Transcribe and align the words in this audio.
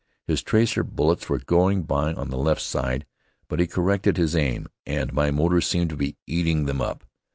His 0.25 0.41
tracer 0.41 0.83
bullets 0.83 1.29
were 1.29 1.37
going 1.37 1.83
by 1.83 2.13
on 2.15 2.31
the 2.31 2.37
left 2.39 2.63
side, 2.63 3.05
but 3.47 3.59
he 3.59 3.67
corrected 3.67 4.17
his 4.17 4.35
aim, 4.35 4.65
and 4.83 5.13
my 5.13 5.29
motor 5.29 5.61
seemed 5.61 5.91
to 5.91 5.95
be 5.95 6.17
eating 6.25 6.65
them 6.65 6.81
up. 6.81 7.03